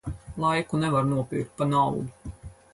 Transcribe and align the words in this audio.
Laiku 0.43 0.77
nevar 0.83 1.05
nopirkt 1.11 1.55
pa 1.61 1.65
naudu. 1.71 2.05